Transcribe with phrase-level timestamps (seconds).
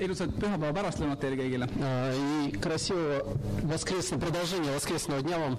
[0.00, 1.68] ilusat pühapäeva pärastlõunat teile kõigile .
[1.80, 2.12] А,
[2.48, 3.22] И красивого
[3.62, 5.58] воскресного продолжения воскресного дня вам.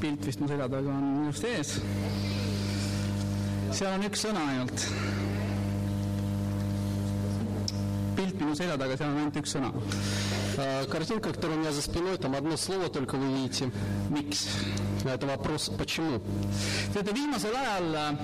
[0.00, 1.80] pilt vist mu selja taga on minust ees .
[3.72, 4.84] seal on üks sõna ainult .
[8.16, 9.72] pilt minu selja taga , seal on ainult üks sõna .
[10.58, 13.70] А, Картинка, которая у меня за спиной, там одно слово только вы видите.
[14.10, 14.46] miks ?
[15.04, 16.20] Это вопрос «почему?».
[16.94, 18.16] teate , viimasel ajal äh,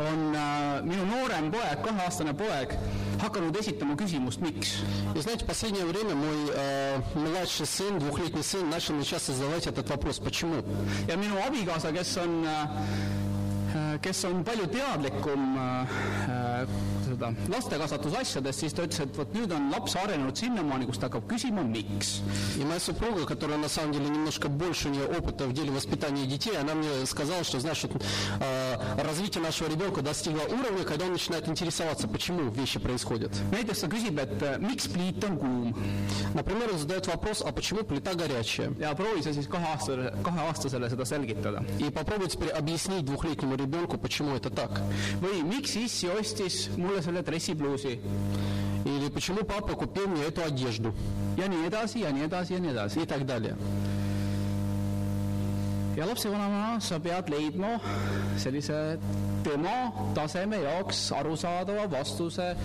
[0.00, 2.74] on äh, minu noorem poeg , kaheaastane poeg ,
[3.22, 4.76] hakanud esitama küsimust , miks .
[5.14, 9.66] И знаете, в последнее время мой э, младший сын, двухлетний сын, начал мне часто задавать
[9.66, 10.62] этот вопрос «почему?».
[11.08, 12.46] ja minu abikaasa , kes on ,
[14.02, 15.86] kes on palju teadlikum äh,
[17.21, 21.27] seda lastekasvatusasjadest, siis ta ütles, et vot nüüd on laps arenenud sinnamaani, kus ta hakkab
[21.29, 22.21] küsima, miks.
[22.57, 26.25] И моя супруга, которая на самом деле немножко больше у нее опыта в деле воспитания
[26.25, 28.03] детей, она мне сказала, что, знаешь, вот,
[28.39, 33.31] э, развитие нашего ребенка достигло уровня, когда он начинает интересоваться, почему вещи происходят.
[33.51, 35.75] näiteks ta küsib, et äh, miks pliit on kuum
[36.33, 38.71] Например, он задает вопрос, а почему плита горячая?
[38.79, 41.63] ja proovi sa siis kaheaastasele, kaheaastasele seda selgitada.
[41.79, 44.71] И попробуй теперь объяснить двухлетнему ребенку, почему это так.
[45.21, 48.00] või miks issi ostis mulle selle dressipluusi
[48.84, 50.94] Или почему папа купил мне эту одежду.
[51.36, 53.02] ja nii edasi ja nii edasi ja nii edasi .
[53.02, 53.56] И так далее.
[55.96, 57.80] ja lapsevanemana sa pead leidma
[58.36, 58.98] sellise
[59.42, 62.56] tema taseme jaoks arusaadava vastuse ,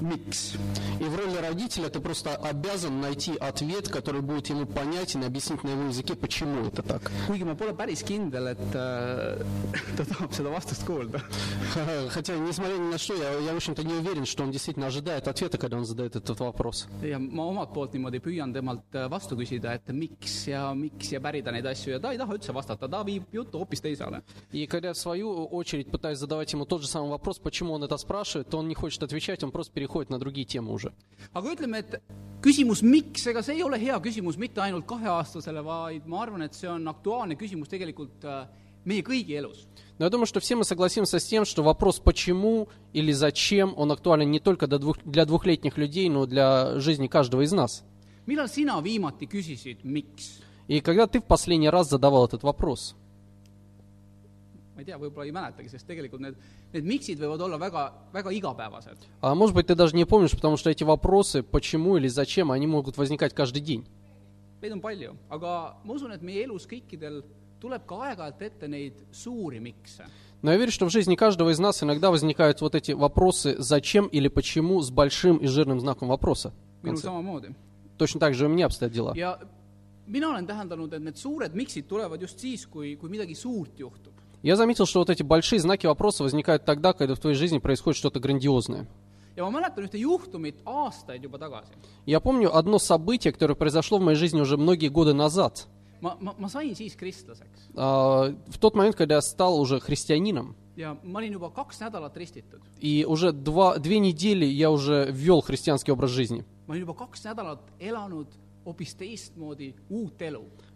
[0.00, 0.58] miks.
[1.00, 5.64] И в роли родителя ты просто обязан найти ответ, который будет ему понятен и объяснить
[5.64, 7.10] на его языке, почему это так.
[7.28, 9.38] kuigi ma pole päris kindel, et äh,
[9.96, 11.20] ta tahab seda vastust kuulda.
[12.10, 15.28] Хотя, несмотря ни на что, я, я в общем-то, не уверен, что он действительно ожидает
[15.28, 16.88] ответа, когда он задает этот вопрос.
[17.02, 21.20] ja ma omalt poolt niimoodi püüan temalt äh, vastu küsida, et miks ja miks ja
[21.20, 24.22] pärida neid asju ja ta ei taha üldse vastata, ta viib juttu hoopis teisele.
[24.52, 27.84] И когда я в свою очередь пытаюсь задавать ему тот же самый вопрос, почему он
[27.84, 30.92] это спрашивает, то он не хочет отвечать, он просто переходит на другие темы уже.
[31.32, 32.00] aga ütleme, et
[32.42, 36.54] küsimus miks, ega see ei ole hea küsimus mitte ainult kaheaastasele, vaid ma arvan, et
[36.54, 38.46] see on aktuaalne küsimus tegelikult äh,
[38.84, 39.66] meie kõigi elus.
[39.98, 43.92] Но я думаю, что все мы согласимся с тем, что вопрос «почему» или «зачем» он
[43.92, 47.84] актуален не только для, двух, для двухлетних людей, но для жизни каждого из нас.
[48.26, 50.42] millal sina viimati küsisid, miks?
[50.68, 52.94] И когда ты в последний раз задавал этот вопрос?
[54.80, 56.36] Ma ei tea, võib-olla ei mäletagi, sest tegelikult need,
[56.72, 58.96] need miksid võivad olla väga, väga igapäevased.
[59.20, 62.66] А может быть, ты даже не помнишь, потому что эти вопросы «почему» или «зачем» они
[62.66, 63.84] могут возникать каждый день.
[64.62, 67.22] Neid on palju, aga ma usun, et meie elus kõikidel
[67.60, 70.04] tuleb ka aeg-ajalt ette neid suuri mikse.
[70.42, 74.06] Но я верю, что в жизни каждого из нас иногда возникают вот эти вопросы «зачем»
[74.06, 76.54] или «почему» с большим и жирным знаком вопроса.
[77.98, 79.14] Точно так же у меня обстоят дела.
[80.10, 84.19] mina olen täheldanud, et need suured miksid tulevad just siis, kui, kui midagi suurt juhtub.
[84.42, 87.98] Я заметил, что вот эти большие знаки вопроса возникают тогда, когда в твоей жизни происходит
[87.98, 88.86] что-то грандиозное.
[89.36, 91.72] ja ma mäletan ühte juhtumit aastaid juba tagasi.
[92.04, 95.66] Я помню одно событие, которое произошло в моей жизни уже многие годы назад.
[96.02, 100.56] ma, ma, ma sain siis kristlaseks А, В тот момент, когда я стал уже христианином,
[100.76, 102.60] ja ma olin juba kaks nädalat ristitud.
[102.80, 106.44] и уже два, две недели я уже ввел христианский образ жизни.
[106.66, 108.26] ma olin juba kaks nädalat elanud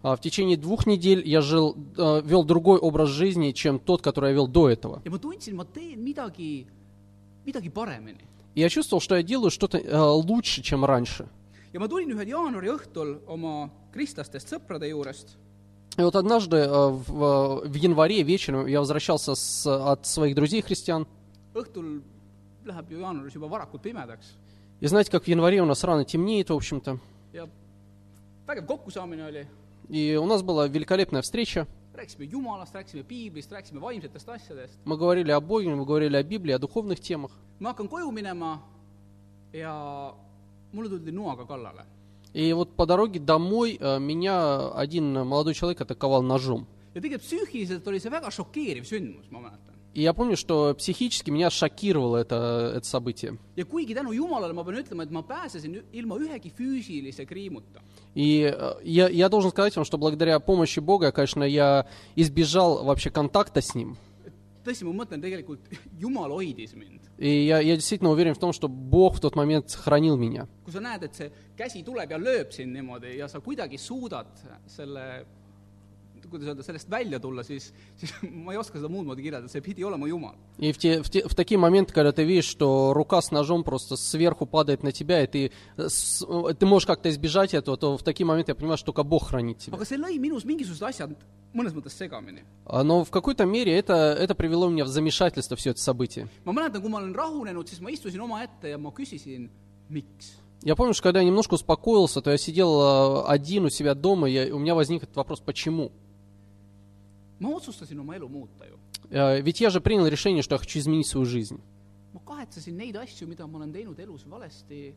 [0.02, 4.30] А В течение двух недель я жил, э, вел другой образ жизни, чем тот, который
[4.30, 5.02] я вел до этого.
[8.54, 11.26] И я чувствовал, что я делаю что-то э, лучше, чем раньше.
[11.74, 15.34] ja ma tulin ühel jaanuari õhtul oma kristlastest sõprade juurest
[15.98, 20.36] И вот однажды э, в, в январе вечером я возвращался с- от своих
[23.48, 24.26] varakult pimedaks
[24.80, 26.98] И знаете, как в январе у нас рано темнеет, в общем-то.
[28.46, 29.46] Vägev kokkusaamine oli,
[29.90, 31.66] И у нас была великолепная встреча.
[31.94, 34.78] rääkisime Jumalast, rääkisime piiblist, rääkisime vaimsetest asjadest.
[34.84, 37.30] Мы говорили о Боге, мы говорили о Библии, о духовных темах.
[37.60, 38.60] ma hakkan koju minema
[39.52, 40.12] ja
[40.72, 41.84] mulle tuldi noaga kallale.
[42.32, 46.66] И вот по дороге домой э, меня один молодой человек атаковал ножом.
[46.94, 49.74] ja tegelikult psüühiliselt oli see väga šokeeriv sündmus, ma mäletan.
[49.94, 53.38] И я помню, что психически меня шокировало это, это событие.
[53.56, 57.80] ja kuigi tänu Jumalale ma pean ütlema, et ma pääsesin ü- ilma ühegi füüsilise kriimuta.
[58.14, 63.10] И э, я, я должен сказать вам, что благодаря помощи Бога, конечно, я избежал вообще
[63.10, 63.96] контакта с Ним.
[64.64, 65.68] tõesti, ma mõtlen tegelikult,
[66.00, 67.00] Jumal hoidis mind.
[67.18, 70.48] И я, я действительно уверен в том, что Бог в тот момент хранил меня.
[70.64, 74.26] kui sa näed, et see käsi tuleb ja lööb sind niimoodi ja sa kuidagi suudad
[74.66, 75.24] selle,
[76.34, 78.12] kuidas öelda, sellest välja tulla, siis, siis
[78.44, 80.34] ma ei oska seda muud moodi kirjeldada, see pidi olema Jumal.
[80.58, 83.62] И в, те, в, те- в такие моменты, когда ты видишь, что рука с ножом
[83.64, 87.76] просто сверху падает на тебя, и ты, э, с- э, ты можешь как-то избежать этого,
[87.76, 89.76] то в такие моменты я понимаю, что только Бог хранит тебя.
[89.76, 91.14] aga see lõi minus mingisugused asjad
[91.54, 92.42] mõnes mõttes segamini.
[92.66, 96.28] А, Но в какой-то мере это, это привело меня в замешательство, все это событие.
[96.44, 99.48] ma mäletan, kui ma olen rahunenud, siis ma istusin omaette ja ma küsisin,
[99.88, 100.38] miks.
[100.62, 104.30] Я помню, что когда я немножко успокоился, то я сидел э, один у себя дома,
[104.30, 105.90] и у меня возник этот вопрос, почему?
[105.90, 105.92] ma otsustasin oma elu muuta ju.
[105.92, 107.22] Э,
[109.10, 111.60] Ведь я же принял решение, что я хочу изменить свою жизнь.
[112.14, 114.94] ma kahetsesin neid asju, mida ma olen teinud elus valesti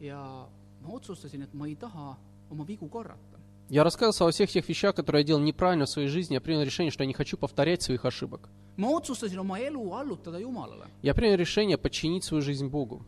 [0.00, 0.48] ja
[0.82, 2.16] ma otsustasin, et ma ei taha
[2.50, 3.38] oma vigu korrata.
[3.70, 6.32] Я рассказывал о всех тех вещах, которые я делал неправильно в своей жизни.
[6.34, 8.48] Я принял решение, что я не хочу повторять своих ошибок.
[8.78, 9.00] Я
[11.14, 13.04] принял решение подчинить свою жизнь Богу.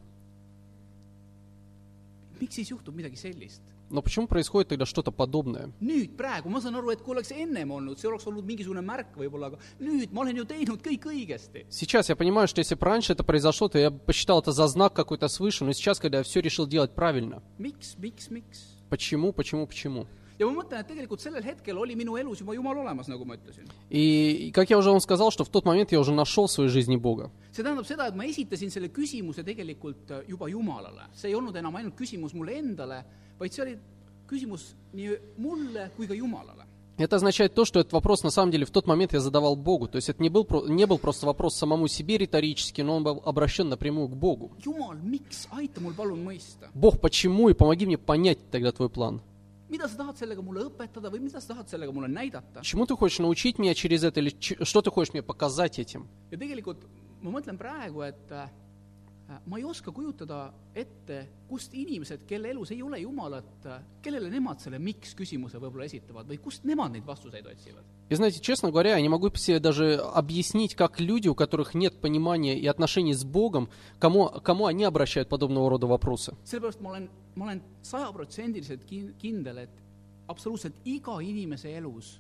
[3.91, 5.73] Но почему происходит тогда что-то подобное?
[5.81, 9.17] nüüd praegu ma saan aru, et kui oleks ennem olnud, see oleks olnud mingisugune märk
[9.19, 11.67] võib-olla, aga nüüd ma olen ju teinud kõik õigesti.
[11.69, 14.69] Сейчас я понимаю, что если бы раньше это произошло, то я бы посчитал это за
[14.69, 18.79] знак какой-то свыше, но сейчас, когда я все решил делать правильно, miks, miks, miks?
[18.89, 20.07] почему, почему, почему?
[20.41, 23.37] Ja ma mõtlen, et tegelikult sellel hetkel oli minu elus juba Jumal olemas, nagu ma
[23.37, 23.69] ütlesin.
[23.91, 26.71] И, как я уже вам сказал, что в тот момент я уже нашел в своей
[26.71, 27.31] жизни Бога.
[27.53, 31.11] see tähendab seda, et ma esitasin selle küsimuse tegelikult äh, juba Jumalale.
[31.15, 33.05] see ei olnud enam ainult küsimus mulle endale,
[33.39, 33.77] vaid see oli
[34.27, 36.65] küsimus nii mulle kui ka Jumalale.
[36.97, 39.89] Это означает то, что этот вопрос на самом деле в тот момент я задавал Богу.
[39.89, 43.23] То есть это не был, не был просто вопрос самому себе риторический, но он был
[43.25, 44.51] обращен напрямую к Богу.
[46.75, 47.49] Бог, почему?
[47.49, 49.23] И помоги мне понять тогда твой план.
[52.63, 56.09] Чему ты хочешь научить меня через это, или что ты хочешь мне показать этим?
[56.31, 56.87] ja tegelikult
[57.23, 58.49] ma mõtlen praegu, et äh,
[59.46, 63.66] ma ei oska kujutada ette , kust inimesed , kelle elus ei ole Jumalat ,
[64.02, 67.84] kellele nemad selle miks küsimuse võib-olla esitavad või kust nemad neid vastuseid otsivad .
[68.08, 72.00] И знаете, честно говоря, я не могу себе даже объяснить, как люди, у которых нет
[72.02, 73.68] понимания и отношений с Богом,
[73.98, 76.36] кому, кому они обращают подобного рода вопросы.
[76.44, 79.70] sellepärast ma olen , ma olen sajaprotsendiliselt kin- , kindel , et
[80.28, 82.20] absoluutselt iga inimese elus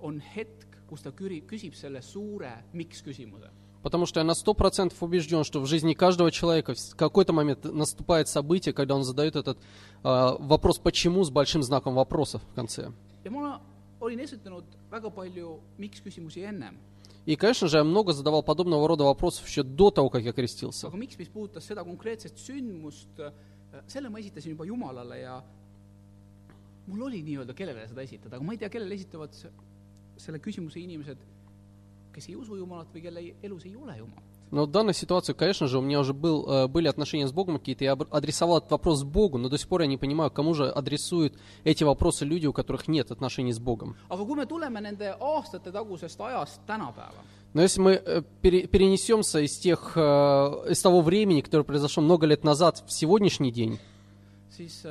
[0.00, 3.50] on hetk , kus ta küri- , küsib selle suure miks küsimuse .
[3.81, 7.63] Потому что я на сто процентов убежден, что в жизни каждого человека в какой-то момент
[7.63, 9.57] наступает событие, когда он задает этот
[10.03, 12.91] а, вопрос «почему» с большим знаком вопроса в конце.
[17.25, 20.87] И, конечно же, я много задавал подобного рода вопросов еще до того, как я крестился.
[20.87, 23.21] aga miks, mis puudutas seda konkreetset sündmust,
[23.87, 25.43] selle ma esitasin juba Jumalale ja
[26.87, 29.51] mul oli nii-öelda, kellele seda esitada, aga ma ei tea, kellele esitavad se-
[30.17, 31.21] selle küsimuse inimesed,
[32.13, 34.23] kes ei usu Jumalat või kelle elus ei ole Jumalat.
[34.51, 37.59] Но в данной ситуации, конечно же, у меня уже был, э, были отношения с Богом
[37.59, 40.67] какие-то, я адресовал этот вопрос Богу, но до сих пор я не понимаю, кому же
[40.69, 43.95] адресуют эти вопросы люди, у которых нет отношений с Богом.
[44.09, 44.41] Но
[47.61, 49.99] если мы э, пере- перенесемся из, тех, э,
[50.69, 53.77] из того времени, которое произошло много лет назад, в сегодняшний день,
[54.49, 54.83] siis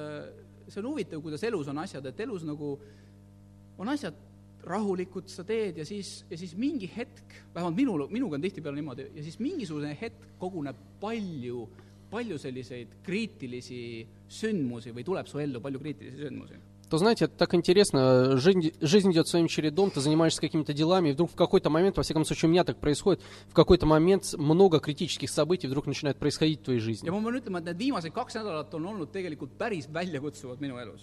[0.68, 2.78] see on huvitav, kuidas elus on asjad, et elus nagu
[3.78, 4.14] on asjad
[4.68, 9.10] rahulikud, sa teed ja siis, ja siis mingi hetk, vähemalt minul, minuga on tihtipeale niimoodi,
[9.16, 11.66] ja siis mingisugune hetk koguneb palju,
[12.10, 13.82] palju selliseid kriitilisi
[14.40, 16.60] sündmusi või tuleb su ellu palju kriitilisi sündmusi.
[16.90, 18.36] То, знаете, это так интересно.
[18.38, 22.02] Жизнь, жизнь идет своим чередом, ты занимаешься какими-то делами, и вдруг в какой-то момент, во
[22.02, 26.60] всяком случае, у меня так происходит, в какой-то момент много критических событий вдруг начинает происходить
[26.60, 27.08] в твоей жизни.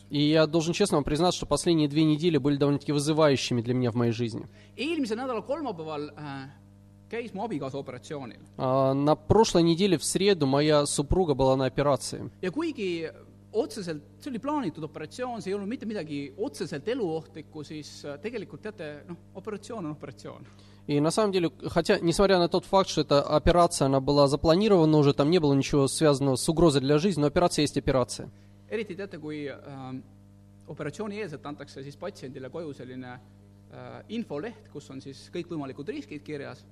[0.09, 3.91] И я должен честно вам признаться, что последние две недели были довольно-таки вызывающими для меня
[3.91, 4.47] в моей жизни.
[6.17, 6.65] äh,
[7.09, 12.29] käis mu abikaasa operatsioonil А, На прошлой неделе в среду моя супруга была на операции.
[12.41, 13.09] ja kuigi
[13.54, 18.62] otseselt , see oli plaanitud operatsioon , see ei olnud mitte midagi otseselt eluohtlikku , siis äh, tegelikult
[18.62, 20.46] teate , noh , operatsioon on operatsioon .
[20.86, 24.96] И на самом деле, хотя, несмотря на тот факт, что эта операция, она была запланирована
[24.98, 28.30] уже, там не было ничего связанного с угрозой для жизни, но операция есть операция.
[28.70, 30.02] eriti teate , kui äh,
[30.70, 36.62] operatsioonieelselt antakse siis patsiendile koju selline äh, infoleht , kus on siis kõikvõimalikud riskid kirjas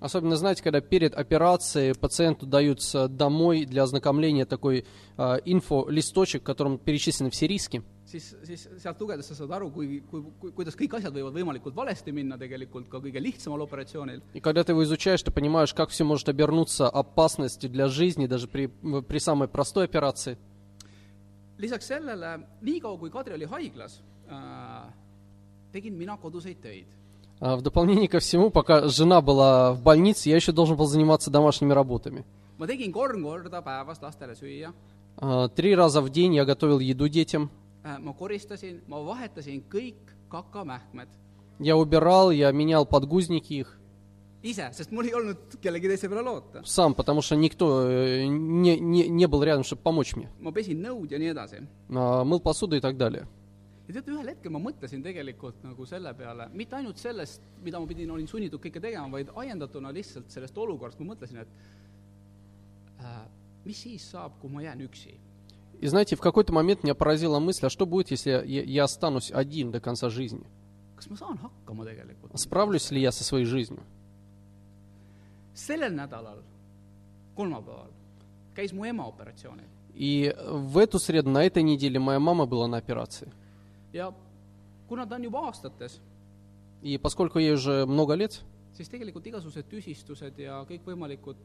[0.00, 4.84] Особенно, знаете, когда перед операцией пациенту даются домой для ознакомления такой
[5.16, 7.82] а, инфо-листочек, в котором перечислены все риски.
[8.08, 11.76] siis, siis sealt lugedes sa saad aru, kui, kui, kui, kuidas kõik asjад võivad võimalikult
[11.76, 14.22] valesti minna tegelikult ka kõige lihtsamal operatsioonil.
[14.34, 18.48] И когда ты его изучаешь, ты понимаешь, как все может обернуться опасностью для жизни, даже
[18.48, 20.38] при, при самой простой операции.
[21.58, 24.00] lisaks sellele, niikaua kui Kadri oli haiglas
[24.30, 24.92] äh,,
[25.72, 26.86] tegin mina koduseid töid.
[27.40, 31.30] А В дополнение ко всему, пока жена была в больнице, я еще должен был заниматься
[31.30, 32.24] домашними работами.
[35.16, 37.50] А, Три раза в день я готовил еду детям.
[40.28, 41.08] kakamähkmed
[41.60, 43.78] Я убирал, я менял подгузники их
[46.64, 50.30] сам, потому что никто э, не, не, не был рядом, чтобы помочь мне.
[51.90, 53.26] А, Мыл посуду и так далее.
[53.88, 57.88] Ja teate, ühel hetkel ma mõtlesin tegelikult nagu selle peale, mitte ainult sellest, mida ma
[57.88, 63.24] pidin, olin sunnitud kõike tegema, vaid ajendatuna lihtsalt sellest olukorrast, ma mõtlesin, et äh,
[63.64, 65.16] mis siis saab, kui ma jään üksi.
[65.80, 69.70] И знаете, в какой-то момент меня поразила мысль, а что будет, если я, останусь один
[69.70, 70.44] до конца жизни?
[70.96, 72.36] kas ma saan hakkama tegelikult?
[72.36, 73.80] Справлюсь ли я со своей жизнью?
[75.54, 76.42] sellel nädalal,
[77.34, 77.90] kolmapäeval,
[78.54, 82.76] käis mu ema operatsioonil И в эту среду, на этой неделе, моя мама была на
[82.76, 83.28] операции.
[83.98, 84.12] Ja
[84.88, 86.00] kuna ta on juba aastates,
[86.82, 88.40] И поскольку ей уже много лет,
[88.76, 91.36] siis tegelikult igasugused tüsistused ja kõikvõimalikud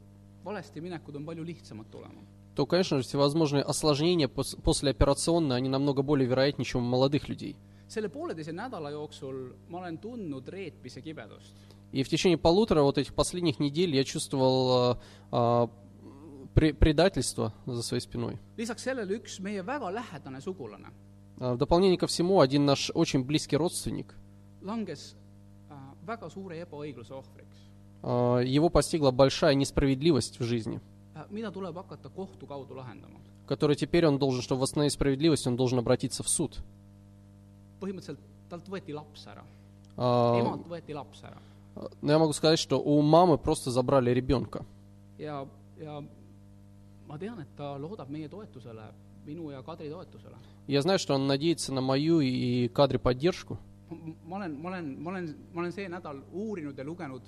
[0.45, 2.21] valesti minekud on palju lihtsamad tulema.
[2.55, 7.55] то, конечно же, всевозможные осложнения пос- послеоперационные, они намного более вероятнее, чем у молодых людей.
[7.89, 11.55] selle pooleteise nädala jooksul ma olen tundnud reetmise kibedust.
[11.91, 14.99] И в течение полутора вот этих последних недель я чувствовал а,
[15.31, 15.69] а,
[16.55, 18.37] пре- предательство за своей спиной.
[18.57, 20.91] lisaks sellele üks meie väga lähedane sugulane А,
[21.37, 24.15] В дополнение ко всему, один наш очень близкий родственник,
[27.09, 27.57] ohvriks,
[28.01, 30.79] а, его постигла большая несправедливость в жизни,
[33.47, 36.59] которой теперь он должен, чтобы восстановить справедливость, он должен обратиться в суд.
[39.95, 40.33] А,
[42.01, 44.65] Но я могу сказать, что у мамы просто забрали ребенка.
[45.17, 45.47] ja,
[45.77, 46.01] ja
[47.07, 48.85] ma tean, et ta loodab meie toetusele,
[49.25, 50.35] minu ja Kadri toetusele.
[50.67, 53.57] Я знаю, что он надеется на мою и кадре поддержку.
[54.25, 57.21] ma olen, ma olen, ma olen, ma olen see nädal uurinud ja lugenud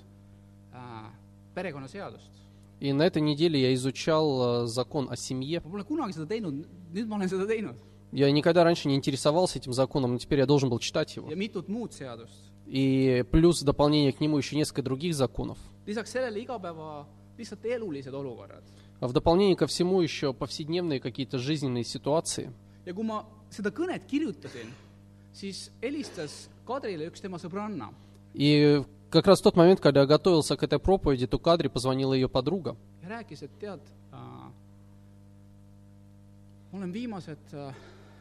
[0.72, 1.10] äh,
[1.54, 2.32] perekonnaseadust.
[2.80, 5.60] И на этой неделе я изучал э, закон о семье.
[5.64, 7.76] ma pole kunagi seda teinud, nüüd ma olen seda teinud
[8.12, 11.30] Я никогда раньше не интересовался этим законом, но теперь я должен был читать его.
[11.30, 12.50] ja mitut muud seadust.
[12.66, 15.58] И плюс в дополнение к нему еще несколько других законов.
[15.86, 17.06] lisaks sellele igapäeva
[17.38, 18.64] lihtsalt elulised olukorrad.
[19.00, 22.52] А в дополнение ко всему еще повседневные какие-то жизненные ситуации.
[22.86, 24.70] ja kui ma seda kõnet kirjutasin,
[25.34, 27.92] siis helistas Kadrile üks tema sõbranna
[28.34, 32.14] И как раз в тот момент, когда я готовился к этой проповеди, то кадре позвонила
[32.14, 32.76] ее подруга.
[33.02, 33.80] ja rääkis, et tead
[34.12, 34.16] äh,,
[36.72, 37.74] ma olen viimased äh,,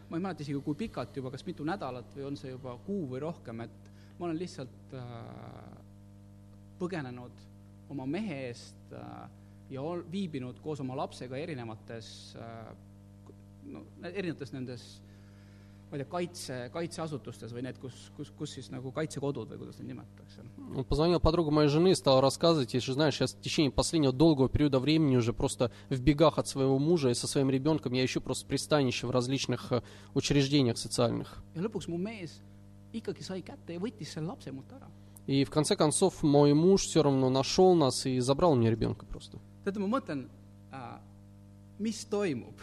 [0.10, 3.08] ma ei mäleta isegi, kui pikalt juba, kas mitu nädalat või on see juba kuu
[3.10, 5.02] või rohkem, et ma olen lihtsalt äh,
[6.80, 7.44] põgenenud
[7.90, 9.26] oma mehe eest äh,
[9.70, 12.70] ja ol- viibinud koos oma lapsega erinevates äh,
[13.66, 14.86] no erinevates nendes
[15.90, 19.78] ma ei tea, kaitse, kaitseasutustes või need, kus, kus, kus siis nagu kaitsekodud või kuidas
[19.80, 20.42] neid nimetatakse.
[20.76, 24.50] Он позвонил подруга моей жены и стал рассказывать, если знаешь, я в течение последнего долгого
[24.50, 28.20] периода времени уже просто в бегах от своего мужа и со своим ребенком, я ищу
[28.20, 29.82] просто пристанище в различных э,
[30.16, 31.44] учреждениях социальных.
[31.54, 32.42] ja lõpuks mu mees
[32.92, 34.90] ikkagi sai kätte ja võttis selle lapse mult ära.
[35.28, 39.40] И в конце концов мой муж все равно нашел нас и забрал мне ребенка просто.
[39.66, 40.28] teate, ma mõtlen
[40.72, 40.98] äh,,
[41.80, 42.56] mis toimub.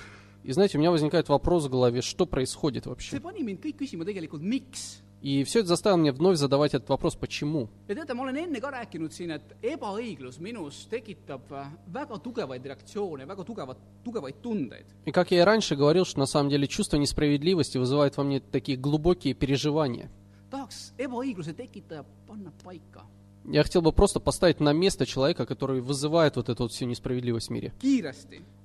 [0.45, 3.21] И знаете, у меня возникает вопрос в голове, что происходит see вообще?
[3.21, 5.03] pani mind kõik küsima tegelikult, miks.
[5.23, 7.69] И все это заставило меня вновь задавать этот вопрос, почему?
[7.87, 12.67] ja teate, ma olen enne ka rääkinud siin, et ebaõiglus minus tekitab äh, väga tugevaid
[12.67, 14.87] reaktsioone, väga tugevat, tugevaid tundeid.
[15.05, 18.41] И как я и раньше говорил, что на самом деле чувство несправедливости вызывает во мне
[18.41, 20.11] такие глубокие переживания.
[20.51, 23.07] tahaks ebaõigluse tekitaja panna paika
[23.45, 27.49] Я хотел бы просто поставить на место человека, который вызывает вот эту вот всю несправедливость
[27.49, 27.73] в мире.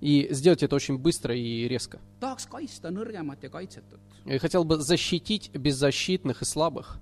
[0.01, 1.99] И сделать это очень быстро и резко.
[4.25, 6.97] Я хотел бы защитить беззащитных и слабых.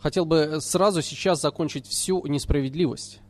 [0.00, 3.20] Хотел бы сразу сейчас закончить всю несправедливость.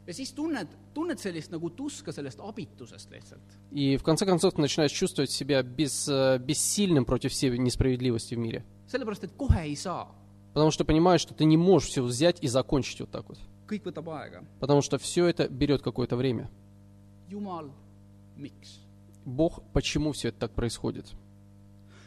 [3.72, 8.38] И в конце концов ты начинаешь чувствовать себя без, э, бессильным против всей несправедливости в
[8.38, 8.64] мире.
[10.58, 13.38] Потому что понимаешь, что ты не можешь все взять и закончить вот так вот.
[13.68, 14.44] kõik võtab aega.
[14.58, 16.50] Потому что все это берет какое-то время.
[17.30, 17.70] jumal,
[18.36, 18.80] miks?
[19.24, 21.06] Бог, почему все это так происходит?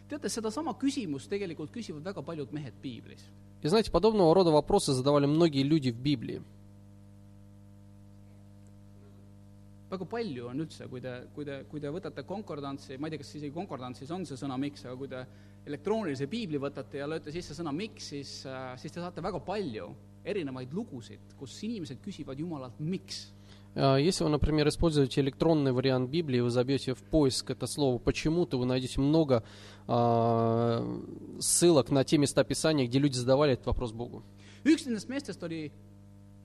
[0.10, 3.24] teate, sedasama küsimust tegelikult küsivad väga paljud mehed piiblis.
[3.62, 6.42] И знаете, подобного рода вопросы задавали многие люди в Библии.
[9.90, 13.24] väga palju on üldse, kui te, kui te, kui te võtate konkordantsi, ma ei tea,
[13.24, 15.26] kas isegi konkordantsis on see sõna miks, aga kui te
[15.67, 18.47] elektroonilise piibli võtate ja lööte sisse sõna miks , siis ,
[18.79, 19.89] siis te saate väga palju
[20.27, 23.33] erinevaid lugusid , kus inimesed küsivad Jumalalt , miks .
[23.79, 28.47] А, Если вы, например, используете электронный вариант Библии, вы забьете в поиск это слово «почему»,
[28.47, 29.45] то вы найдете много
[29.87, 30.83] а,
[31.41, 34.23] ссылок на те места Писания, где люди задавали этот вопрос Богу.
[34.65, 35.71] üks nendest meestest oli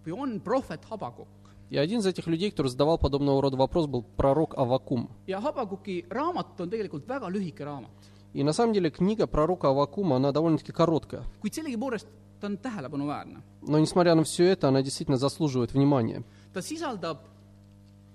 [0.05, 1.27] või on prohvet Habakuk
[1.71, 5.09] И один из этих людей, который задавал подобного рода вопрос, был пророк Авакум.
[5.25, 7.89] ja Habakuki raamat on tegelikult väga lühike raamat .
[8.36, 11.22] И на самом деле книга пророка Авакума, она довольно-таки короткая.
[11.42, 12.06] kuid sellegipoolest
[12.40, 13.40] ta on tähelepanuväärne.
[13.62, 16.22] Но несмотря на все это, она действительно заслуживает внимания.
[16.52, 17.18] ta sisaldab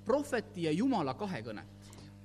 [0.06, 1.66] prohveti ja Jumala kahekõnet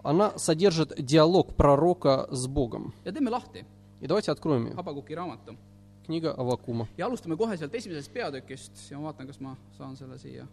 [0.04, 2.92] Она содержит диалог пророка с Богом.
[3.04, 3.64] ja teeme lahti
[4.00, 4.74] И давайте откроем ее.
[4.74, 5.56] Habakuki raamatu
[6.04, 6.86] Книга Авакума.
[6.98, 10.46] ja alustame kohe sealt esimesest peatükist ja ma vaatan, kas ma saan selle siia.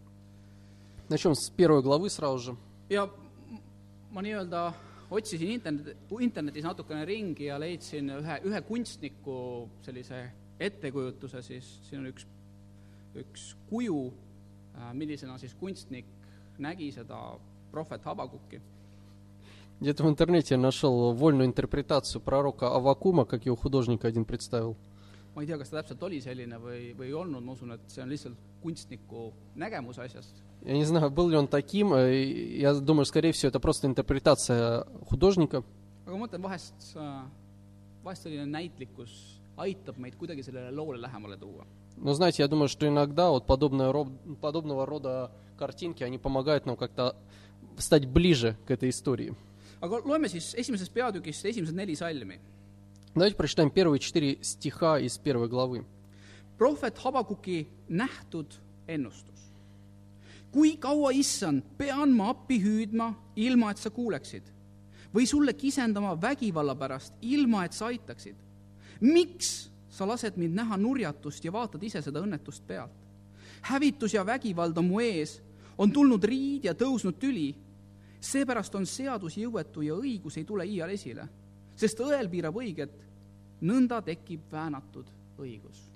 [1.10, 2.56] Начнем с первой главы сразу же.
[2.90, 3.04] ja
[3.52, 3.60] m-
[4.12, 4.74] ma nii-öelda
[5.13, 10.23] otsisin internet , internetis natukene ringi ja leidsin ühe , ühe kunstniku sellise
[10.61, 12.27] ettekujutuse , siis siin on üks ,
[13.19, 14.01] üks kuju ,
[14.95, 16.07] millisena siis kunstnik
[16.59, 17.39] nägi seda
[17.71, 18.61] prohvet Habakukki .
[19.81, 24.77] Где-то в интернете я нашел вольную интерпретацию пророка Авакума, как его художник один представил.
[25.37, 27.85] ma ei tea , kas ta täpselt oli selline või , või ei olnud , ma usun , et
[27.87, 30.34] see on lihtsalt kunstniku nägemus asjast.
[30.66, 31.94] Я не знаю, был ли он таким.
[31.94, 32.24] э,
[32.58, 35.64] Я думаю, скорее всего, это просто интерпретация художника.
[36.06, 36.96] aga ma mõtlen, vahest,
[38.04, 39.12] vahest selline näitlikkus
[39.58, 41.66] aitab meid kuidagi sellele loole lähemale tuua.
[41.98, 43.94] Но знаете, я думаю, что иногда вот подобное
[44.42, 47.16] подобного рода картинки, они помогают нам как-то
[47.78, 49.36] стать ближе к этой истории.
[49.82, 52.40] aga loeme siis esimesest peatükist esimesed neli salmi
[53.16, 55.86] Давайте прочитаем первые четыре стиха из первой главы.
[56.64, 58.54] Prohvet Habakuki nähtud
[58.88, 59.52] ennustus.
[60.52, 64.48] kui kaua, issand, pean ma appi hüüdma, ilma et sa kuuleksid
[65.16, 68.36] või sulle kisendama vägivalla pärast, ilma et sa aitaksid?
[69.02, 72.96] miks sa lased mind näha nurjatust ja vaatad ise seda õnnetust pealt?
[73.62, 75.42] hävitus ja vägivald on mu ees,
[75.78, 77.56] on tulnud riid ja tõusnud tüli.
[78.22, 81.28] seepärast on seadus jõuetu ja õigus ei tule iial esile,
[81.76, 83.02] sest õel piirab õiget,
[83.62, 85.93] nõnda tekib väänatud õigus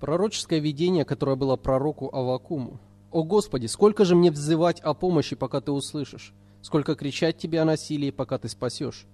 [0.00, 2.78] Пророческое видение, которое было пророку Авакуму.
[3.10, 6.34] «О Господи, сколько же мне взывать о помощи, пока ты услышишь?
[6.62, 9.06] Сколько кричать тебе о насилии, пока ты спасешь?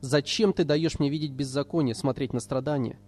[0.00, 2.98] Зачем ты даешь мне видеть беззаконие, смотреть на страдания?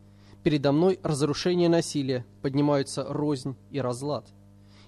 [0.43, 4.29] Передо мной разрушение насилия, поднимаются рознь и разлад.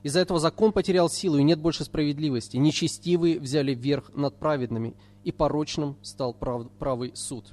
[0.03, 2.59] Из-за этого закон потерял силу, и нет больше справедливости.
[2.59, 7.53] Нечестивые взяли верх над праведными, и порочным стал прав- правый суд».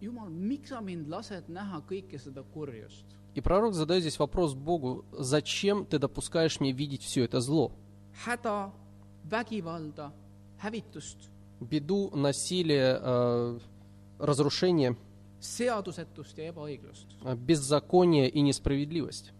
[0.00, 3.04] Jumal, miks sa mind lased näha kõike seda kurjust?
[3.34, 7.72] И пророк задает здесь вопрос Богу, зачем ты допускаешь мне видеть все это зло?
[8.26, 8.72] häda,
[9.24, 10.12] vägivalda,
[10.62, 13.58] hävitust, беду, насилие, э,
[14.18, 14.96] разрушение,
[15.40, 17.06] seadusetust ja ebaõiglust.
[17.24, 19.32] э, беззаконие и несправедливость.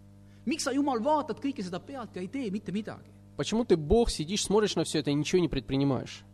[0.47, 3.11] miks sa, Jumal, vaatad kõike seda pealt ja ei tee mitte midagi?
[3.37, 6.25] Почему ты, Бог, сидишь, смотришь на все это и ничего не предпринимаешь?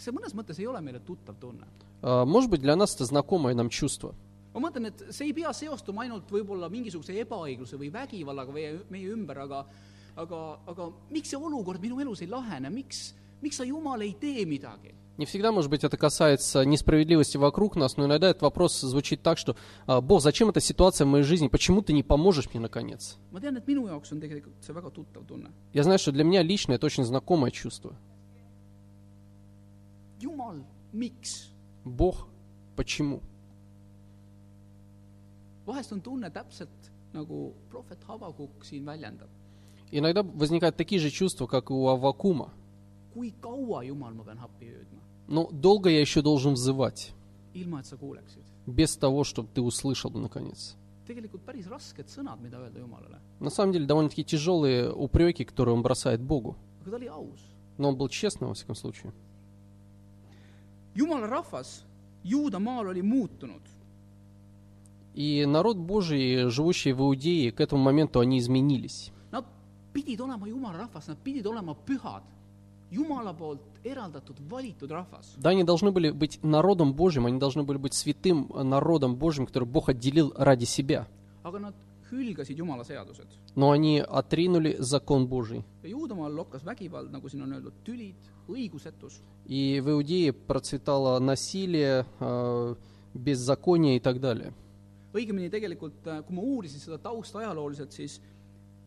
[0.00, 1.66] Kas see mõnes mõttes ei ole meile tuttav tunne?
[2.02, 4.14] Э, Может быть, для нас это знакомое нам чувство.
[4.54, 9.12] ma mõtlen, et see ei pea seostuma ainult võib-olla mingisuguse ebaõigluse või vägivallaga meie, meie
[9.12, 9.66] ümber, aga
[10.16, 14.44] aga, aga miks see olukord minu elus ei lahene, miks, miks sa, Jumal, ei tee
[14.46, 14.94] midagi?
[15.18, 19.36] Не всегда, может быть, это касается несправедливости вокруг нас, но иногда этот вопрос звучит так,
[19.36, 19.54] что
[19.86, 21.48] «А, «Бог, зачем эта ситуация в моей жизни?
[21.48, 23.18] Почему ты не поможешь мне, наконец?»
[25.72, 27.94] Я знаю, что для меня лично это очень знакомое чувство.
[30.20, 31.50] Jumal, miks?
[31.84, 32.28] Бог,
[32.76, 33.20] почему?
[35.66, 39.28] vahest on tunne täpselt nagu prohvet Habakuk siin väljendab.
[39.92, 42.50] Иногда возникают такие же чувства, как и у Авакума.
[43.14, 47.12] kui kaua, Jumal, ma pean appi hüüdma, Но долго я еще должен взывать,
[47.54, 48.42] ilma et sa kuuleksid?
[48.66, 50.76] без того, чтобы ты услышал, наконец.
[51.06, 55.82] tegelikult päris rasked sõnad, mida öelda Jumalale, На самом деле довольно-таки тяжелые упреки, которые он
[55.82, 56.56] бросает Богу.
[56.84, 57.40] aga ta oli aus.
[57.78, 59.12] Но он был честным, во всяком случае.
[60.94, 61.84] Jumala rahvas
[62.24, 63.62] Juuda maal oli muutunud,
[65.14, 69.10] И народ Божий, живущий в Иудее, к этому моменту они изменились.
[69.32, 69.44] nad
[69.92, 72.22] pidid olema Jumala rahvas, nad pidid olema pühad,
[72.90, 75.34] Jumala poolt eraldatud valitud rahvas.
[75.36, 79.64] Да, они должны были быть народом Божьим, они должны были быть святым народом Божьим, который
[79.68, 81.06] Бог отделил ради себя.
[81.42, 81.74] aga nad
[82.10, 83.26] hülgasid Jumala seadused.
[83.56, 85.64] Но они отринули закон Божий.
[85.82, 88.14] ja Juudamaal lokkas vägivald, nagu siin on öeldud, tülid,
[88.48, 92.74] õigusetus, И в Иудее процветало насилие, э,
[93.14, 94.52] беззаконие и так далее.
[95.12, 95.94] õigemini tegelikult,
[96.26, 98.20] kui ma uurisin seda tausta ajalooliselt, siis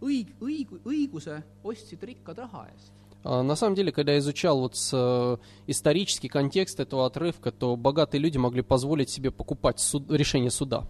[0.02, 2.92] õig-, õig-, õiguse ostsid rikkad raha eest.
[3.26, 7.76] А, На самом деле, когда я изучал вот с, э, исторический контекст этого отрывка, то
[7.76, 10.86] богатые люди могли позволить себе покупать суд- решение суда.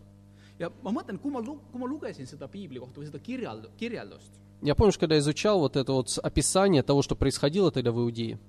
[4.62, 8.40] Я помню, что когда изучал вот это вот описание того, что происходило тогда в Иудее,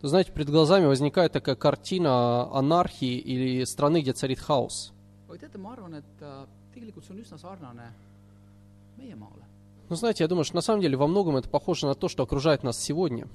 [0.00, 4.92] то, знаете, перед глазами возникает такая картина анархии или страны, где царит хаос.
[8.98, 9.44] äh.
[9.88, 12.22] Ну, знаете, я думаю, что на самом деле во многом это похоже на то, что
[12.22, 13.28] окружает нас сегодня.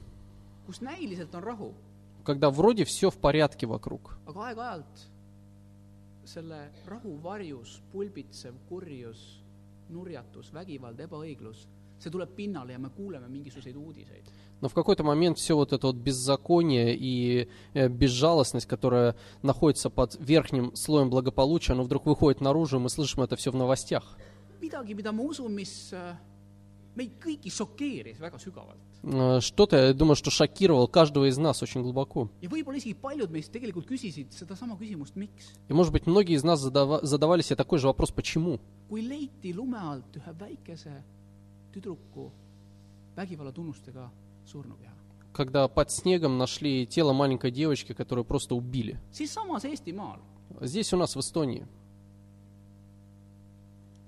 [0.67, 1.73] kus näiliselt on rahu,
[2.23, 4.17] Когда вроде все в порядке вокруг.
[4.25, 4.95] aga aeg-ajalt
[6.25, 9.41] selle rahu varjus pulbitsev kurjus,
[9.89, 11.65] nurjatus, vägivald, ebaõiglus,
[11.97, 14.29] see tuleb pinnale ja me kuuleme mingisuguseid uudiseid.
[14.61, 20.17] Но в какой-то момент все вот это вот беззаконие и э, безжалостность, которая находится под
[20.19, 24.17] верхним слоем благополучия, оно вдруг выходит наружу, и мы слышим это все в новостях.
[24.59, 26.15] midagi, mida ma usun, mis äh,
[26.95, 28.79] meid kõiki šokeeris väga sügavalt.
[29.03, 32.29] Э, Что-то, я думаю, что шокировал каждого из нас очень глубоко.
[32.41, 32.47] И,
[35.73, 38.59] может быть, многие из нас задава- задавали себе такой же вопрос, почему?
[45.33, 48.99] Когда под снегом нашли тело маленькой девочки, которую просто убили.
[50.61, 51.67] Здесь у нас в Эстонии.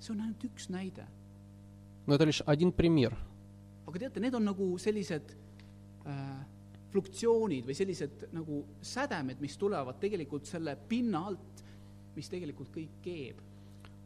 [0.01, 1.05] see on ainult üks näide.
[2.05, 3.17] Но это лишь один пример.
[3.91, 5.33] aga teate, need on nagu sellised
[6.05, 6.41] äh,
[6.91, 11.63] fluktsioonid või sellised nagu sädemed, mis tulevad tegelikult selle pinna alt,
[12.15, 13.41] mis tegelikult kõik keeb.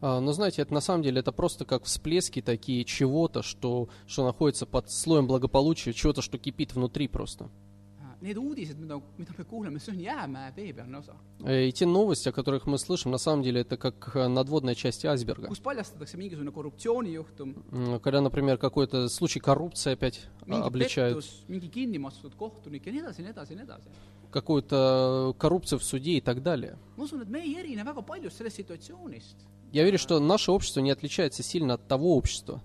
[0.01, 4.25] А, Но знаете, это на самом деле это просто как всплески такие чего-то, что, что
[4.25, 7.49] находится под слоем благополучия, чего-то, что кипит внутри просто.
[8.25, 11.13] Need uudised, mida, mida me kuuleme, see on jäämäe veepealne osa,
[11.45, 14.73] Э, И те новости, о которых мы слышим, на самом деле это как э, надводная
[14.73, 15.47] часть айсберга.
[15.47, 21.69] kus paljastatakse mingisugune korruptsioonijuhtum, Когда, например, какой-то случай коррупции опять а, mingi обличают, pettus, mingi
[21.69, 23.89] kinni makstud kohtunik ja nii edasi ja nii edasi ja nii edasi.
[24.31, 26.77] какую-то коррупцию в суде и так далее.
[26.97, 29.35] ma usun, et me ei erine väga paljust sellest situatsioonist.
[29.71, 32.61] Я верю, что наше общество не отличается сильно от того общества.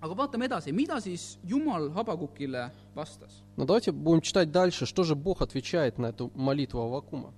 [0.00, 3.42] aga vaatame edasi , mida siis Jumal Habakukile vastas ?
[3.56, 7.32] Но давайте будем читать дальше, что же Бог отвечает на эту молитву Авакума.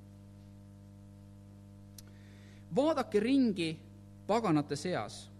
[2.74, 3.78] vaadake ringi
[4.26, 5.30] paganate seas .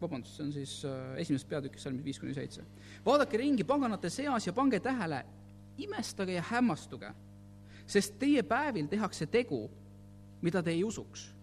[0.00, 2.62] vabandust , see on siis äh, esimesest peatükist salmid viis kuni seitse .
[3.06, 5.24] vaadake ringi paganate seas ja pange tähele ,
[5.78, 7.10] imestage ja hämmastuge ,
[7.86, 9.70] sest teie päevil tehakse tegu ,
[10.42, 11.34] mida te ei usuks ,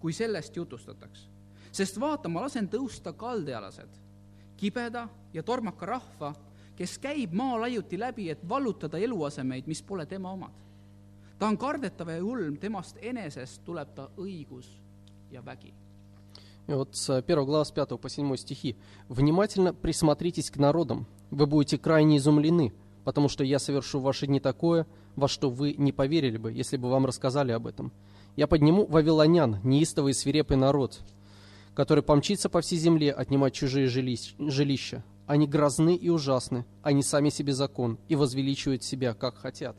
[0.00, 1.28] kui sellest jutustataks .
[1.72, 3.88] sest vaata , ma lasen tõusta kaldealased ,
[4.57, 6.33] kibeda ja tormaka rahva,
[6.75, 10.67] kes käib maa laiuti läbi, et vallutada eluasemeid, mis pole tema omad
[11.37, 14.69] ta on kardetav ja julm, temast enesest tuleb ta õigus
[15.31, 15.73] ja vägi.
[16.67, 18.75] Вот с 1 глава с 5 по 7 стихи.
[19.07, 22.73] «Внимательно присмотритесь к народам, вы будете крайне изумлены,
[23.05, 26.75] потому что я совершу в ваши дни такое, во что вы не поверили бы, если
[26.75, 27.93] бы вам рассказали об этом.
[28.35, 30.99] Я подниму вавилонян, неистовый и свирепый народ,
[31.76, 35.02] который помчится по всей земле отнимать чужие жилищ- жилища.
[35.26, 39.76] Они грозны и ужасны, они сами себе закон и возвеличивают себя, как хотят».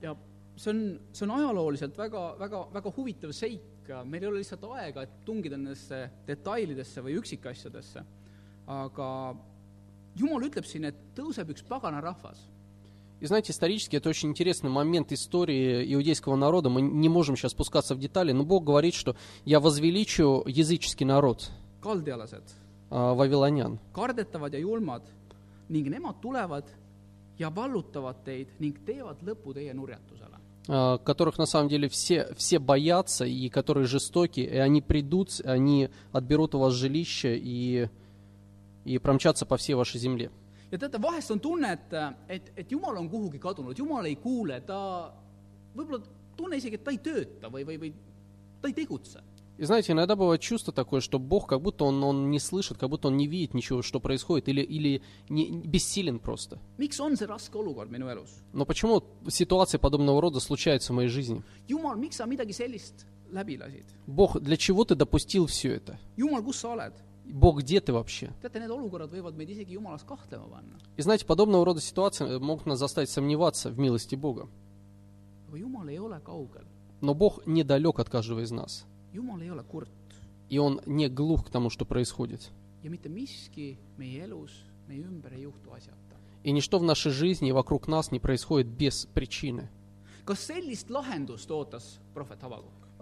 [0.00, 0.16] ja
[0.56, 3.60] see on , see on ajalooliselt väga , väga , väga huvitav seik ,
[4.04, 8.04] meil ei ole lihtsalt aega , et tungida nendesse detailidesse või üksikasjadesse ,
[8.66, 9.08] aga
[10.18, 12.40] Jumal ütleb siin , et tõuseb üks pagana rahvas
[13.23, 16.67] И знаете, исторически это очень интересный момент истории иудейского народа.
[16.67, 21.49] Мы не можем сейчас спускаться в детали, но Бог говорит, что я возвеличу языческий народ,
[21.81, 22.43] kaldealased,
[22.89, 23.79] а, вавилонян.
[23.93, 25.03] kardetavad ja julmad
[25.69, 26.65] ning nemad tulevad
[27.39, 30.37] ja vallutavad teid ning teevad lõpu teie nurjatusele.
[30.67, 35.89] а, которых на самом деле все, все боятся и которые жестоки, и они придут, они
[36.11, 37.87] отберут у вас жилище и,
[38.83, 40.29] и промчатся по всей вашей земле.
[40.72, 41.96] ja teate , vahest on tunne , et ,
[42.28, 44.78] et , et Jumal on kuhugi kadunud , Jumal ei kuule , ta
[45.74, 46.02] võib-olla
[46.36, 47.92] tunne isegi , et ta ei tööta või , või , või
[48.60, 49.22] ta ei tegutse .
[49.58, 52.90] И знаете, иногда бывает чувство такое, что Бог как будто он, он не слышит, как
[52.90, 56.60] будто он не видит ничего, что происходит, или, или не, бессилен просто.
[56.78, 58.30] miks on see raske olukord minu elus ?
[58.52, 61.42] Но почему ситуации подобного рода случаются в моей жизни?
[61.66, 63.84] Jumal , miks sa midagi sellist läbi lasid ?
[64.06, 65.98] Бог, для чего ты допустил все это?
[67.25, 68.31] Бог, где ты вообще?
[70.97, 74.47] И знаете, подобного рода ситуации могут нас заставить сомневаться в милости Бога.
[77.01, 78.85] Но Бог недалек от каждого из нас.
[80.49, 82.51] И Он не глух к тому, что происходит.
[86.43, 89.69] И ничто в нашей жизни и вокруг нас не происходит без причины.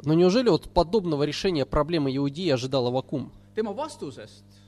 [0.04, 3.32] Но неужели вот подобного решения проблемы Иудеи ожидал Авакум?
[3.56, 4.62] Tema vastusest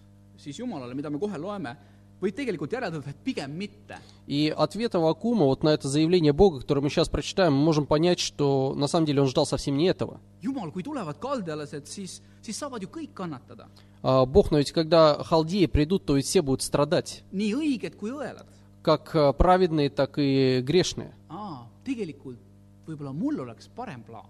[0.44, 1.76] siis Jumalale, mida me kohe loeme,
[2.22, 3.98] võib tegelikult järeldada, et pigem mitte.
[4.28, 8.88] И вот на это заявление Бога, которое мы сейчас прочитаем, мы можем понять, что на
[8.88, 10.20] самом деле он ждал совсем не этого.
[10.42, 13.68] Jumal, kui tulevad kaldealased, siis, siis saavad ju kõik kannatada.
[14.02, 17.24] А, Бог, но ведь когда халдеи придут, то ведь все будут страдать.
[17.32, 18.48] nii õiged kui õelad.
[18.82, 21.14] Как а, праведные, так и грешные.
[21.30, 22.40] aa, tegelikult
[22.88, 24.28] võib-olla mul oleks parem plaan.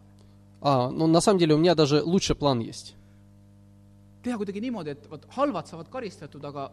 [0.61, 2.95] А, ну, на самом деле у меня даже лучший план есть.
[4.23, 6.69] Teha kuidagi niimoodi, et vot halvad saavad karistatud, aga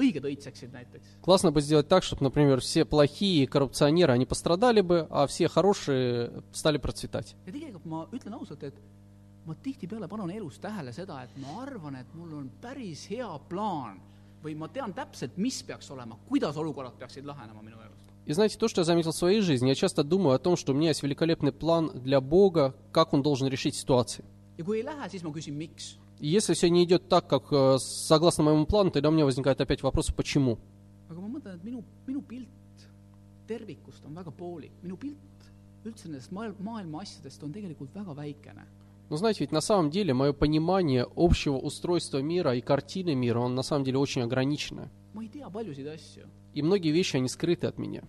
[0.00, 1.16] õiged õitseksid näiteks.
[1.22, 6.30] Классно бы сделать так, чтобы, например, все плохие коррупционеры, они пострадали бы, а все хорошие
[6.52, 7.34] стали процветать.
[7.46, 8.74] ja tegelikult ma ütlen ausalt, et
[9.46, 14.00] ma tihtipeale panen elus tähele seda, et ma arvan, et mul on päris hea plaan
[14.42, 17.96] või ma tean täpselt, mis peaks olema, kuidas olukorrad peaksid lahenema minu elus.
[18.26, 20.72] И знаете, то, что я заметил в своей жизни, я часто думаю о том, что
[20.72, 24.24] у меня есть великолепный план для Бога, как Он должен решить ситуации.
[24.58, 25.96] ja kui ei lähe, siis ma küsin, miks.
[26.20, 29.82] Если все не идет так, как э, согласно моему плану, тогда у меня возникает опять
[29.82, 30.58] вопрос, почему.
[31.10, 32.84] aga ma mõtlen, et minu, minu pilt
[33.50, 35.48] tervikust on väga poolik, minu pilt
[35.84, 38.66] üldse nendest maailma, maailma asjadest on tegelikult väga väikene.
[39.10, 43.56] Но знаете, ведь на самом деле мое понимание общего устройства мира и картины мира, он
[43.56, 44.88] на самом деле очень asju,
[46.54, 48.04] И многие вещи, они скрыты от меня.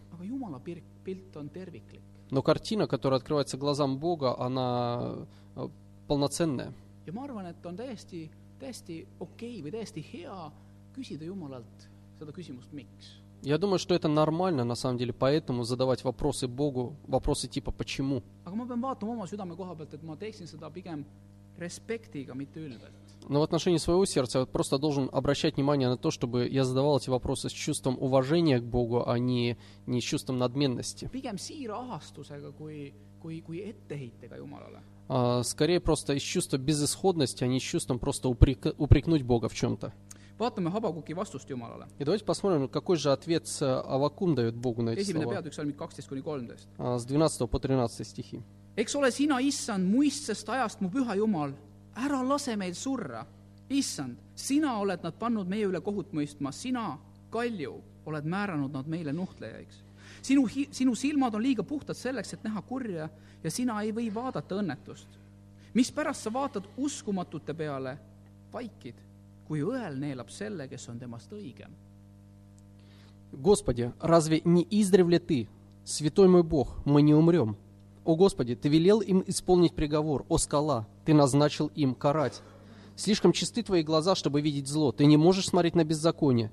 [2.29, 5.67] Но картина, которая открывается глазам Бога, она э,
[6.07, 6.71] полноценная.
[7.05, 10.51] Ja ma arvan, et on täiesti, täiesti okei okay või täiesti hea
[10.95, 13.17] küsida Jumalalt seda küsimust, miks.
[13.43, 18.21] Я думаю, что это нормально, на самом деле, поэтому задавать вопросы Богу, вопросы типа «почему?».
[18.45, 21.05] aga ma pean vaatama oma südame koha pealt, et ma teeksin seda pigem
[21.57, 22.93] respektiga, mitte ülbelt.
[23.29, 26.63] Но в отношении своего сердца я вот просто должен обращать внимание на то, чтобы я
[26.63, 31.09] задавал эти вопросы с чувством уважения к Богу, а не, не с чувством надменности.
[31.11, 34.81] pigem siira ahastusega kui, kui, kui etteheitega Jumalale.
[35.10, 39.54] А, скорее просто из чувства безысходности, а не с чувством просто упрек- упрекнуть Бога в
[39.54, 39.92] чем-то.
[40.38, 41.86] vaatame Habakuki vastust Jumalale .
[41.98, 45.34] И давайте посмотрим, какой же ответ э, Авакум дает Богу на эти esimene слова.
[45.40, 46.66] peatükk , salmid kaksteist kuni kolmteist .
[46.78, 48.42] А, С 12 по 13 стихи.
[48.76, 51.54] eks ole sina , issand , muistsest ajast mu püha Jumal ,
[51.96, 53.26] ära lase meil surra .
[53.70, 56.98] issand , sina oled nad pannud meie üle kohut mõistma , sina ,
[57.30, 59.82] kalju , oled määranud nad meile nuhtlejaiks .
[60.21, 63.09] sinu, sinu silmad on liiga puhtad selleks, et näha kurja
[63.43, 65.07] ja sina ei või vaadata õnnetust.
[65.73, 67.97] mispärast sa vaatad uskumatute peale,
[68.53, 68.95] vaikid,
[69.47, 71.71] kui õel neelab selle, kes on temast õigem.
[73.31, 75.47] Господи, разве не издревле Ты,
[75.85, 77.55] святой мой Бог, мы не умрем?
[78.03, 82.41] О Господи, Ты велел им исполнить приговор, о скала, Ты назначил им карать.
[82.97, 86.51] Слишком чисты Твои глаза, чтобы видеть зло, Ты не можешь смотреть на беззаконие.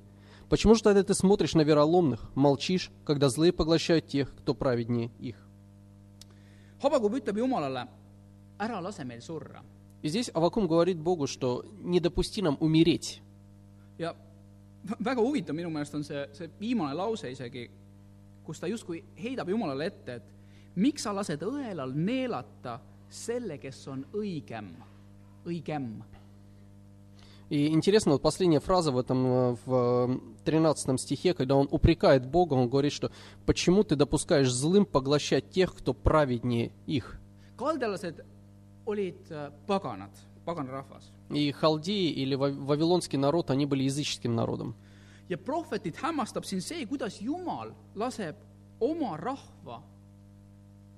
[0.50, 5.36] Почему же тогда Ты смотришь на вероломных, молчишь, когда злые поглощают тех, кто праведнее их?
[6.82, 7.88] Habakub ütleb Jumalale ,
[8.60, 9.64] ära lase meil surra .
[10.02, 13.22] И здесь Авакум говорит Богу, что не допусти нам умереть.
[13.98, 14.14] ja
[14.84, 17.70] vä- väga huvitav minu meelest on see , see viimane lause isegi ,
[18.44, 20.24] kus ta justkui heidab Jumalale ette , et
[20.76, 24.74] miks sa lased õelal neelata selle , kes on õigem ,
[25.46, 26.04] õigem .
[27.51, 32.55] И интересно, вот последняя фраза в этом, э, в 13 стихе, когда он упрекает Бога,
[32.55, 33.11] он говорит, что
[33.47, 37.19] «почему ты допускаешь злым поглощать тех, кто праведнее их?»
[39.31, 39.53] äh,
[40.49, 41.03] paganarahvas.
[41.31, 44.75] И халдеи или ва- вавилонский народ, они были языческим народом.
[45.29, 48.37] ja prohvetit hämmastab siin see, kuidas Jumal laseb
[48.81, 49.83] oma rahva,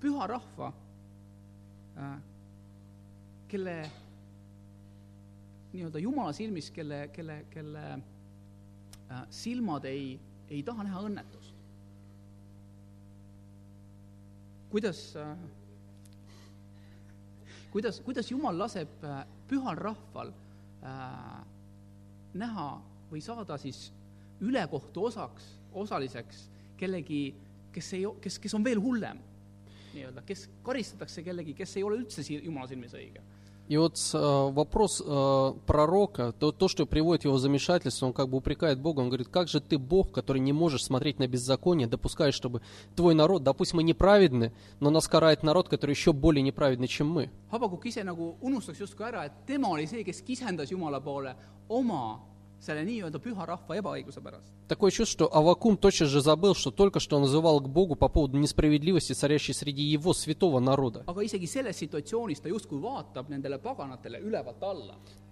[0.01, 0.73] püha rahva,
[3.49, 3.91] kelle
[5.73, 10.19] nii-öelda Jumala silmis, kelle, kelle, kelle äh, silmad ei,
[10.51, 11.55] ei taha näha õnnetust.
[14.71, 15.37] kuidas äh,
[17.71, 20.33] kuidas, kuidas Jumal laseb äh, pühal rahval
[20.83, 21.41] äh,
[22.35, 22.69] näha
[23.11, 23.89] või saada siis
[24.41, 26.45] ülekohtu osaks, osaliseks
[26.81, 27.35] kellegi,
[27.75, 29.19] kes ei, kes, kes on veel hullem
[29.95, 33.23] nii-öelda, kes karistatakse kellegi, kes ei ole üldse si- Jumala silmis õige.
[33.71, 38.39] И вот э, вопрос э, пророка, то, то, что приводит его замешательство, он как бы
[38.39, 42.35] упрекает Бога, он говорит, как же ты Бог, который не можешь смотреть на беззаконие, допускаешь,
[42.35, 42.63] чтобы
[42.97, 47.31] твой народ, допустим, мы неправедны, но нас карает народ, который еще более неправедный, чем мы.
[47.53, 51.37] Habakuk ise nagu unustaks justkui ära, et tema oli see, kes kisendas Jumala poole
[51.69, 52.19] oma
[54.69, 58.09] Такое чувство, что Авакум тотчас же забыл, что только что он называл к Богу по
[58.09, 61.05] поводу несправедливости, царящей среди его святого народа.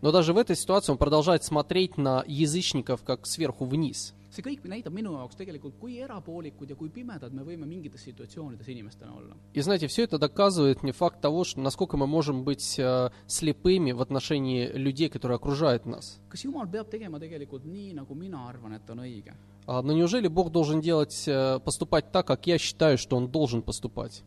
[0.00, 4.14] Но даже в этой ситуации он продолжает смотреть на язычников как сверху вниз.
[4.30, 8.68] See kõik näitab minu jaoks tegelikult, kui erapoolikud ja kui pimedad me võime mingites situatsioonides
[8.68, 9.36] inimestena olla.
[9.54, 13.92] И знаете, все это доказывает мне факт того, что насколько мы можем быть э, слепыми
[13.92, 16.20] в отношении людей, которые окружают нас.
[16.28, 19.34] kas Jumal peab tegema tegelikult nii, nagu mina arvan, et on õige?
[19.66, 23.62] А, Но неужели Бог должен делать, э, поступать так, как я считаю, что Он должен
[23.62, 24.22] поступать?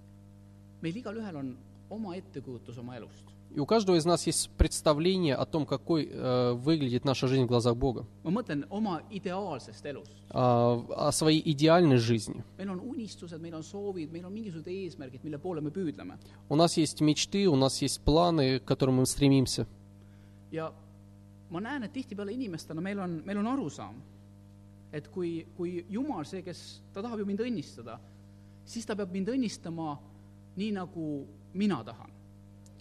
[0.81, 1.57] meil igalühel on
[1.89, 3.23] oma ettekujutus oma elust.
[3.55, 7.47] И у каждого из нас есть представление о том, какой э, выглядит наша жизнь в
[7.47, 8.05] глазах Бога,
[10.29, 12.43] а, о своей идеальной жизни.
[16.49, 19.67] У нас есть мечты, у нас есть планы, к которым мы стремимся.
[20.51, 20.71] ja
[21.49, 23.99] ma näen, et tihtipeale inimestena meil on, meil on arusaam,
[24.91, 27.97] et kui, kui Jumal, see, kes, ta tahab ju mind õnnistada,
[28.67, 29.95] siis ta peab mind õnnistama
[30.59, 31.07] nii, nagu
[31.55, 32.11] mina tahan.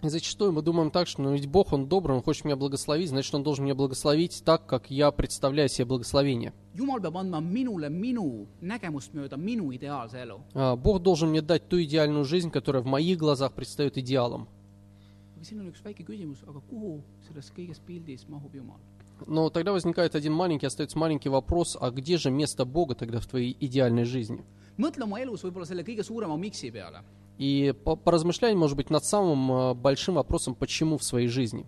[0.03, 3.11] И зачастую мы думаем так, что ну ведь Бог, Он добрый, Он хочет меня благословить,
[3.11, 6.55] значит, Он должен меня благословить так, как я представляю себе благословение.
[10.55, 14.49] А, Бог должен мне дать ту идеальную жизнь, которая в моих глазах предстает идеалом.
[19.27, 23.27] Но тогда возникает один маленький, остается маленький вопрос, а где же место Бога тогда в
[23.27, 24.43] твоей идеальной жизни?
[24.81, 27.03] mõtle oma elus võib-olla selle kõige suurema miksi peale.
[27.41, 31.65] И по- поразмышляй, может быть, над самым э, большим вопросом, почему в своей жизни.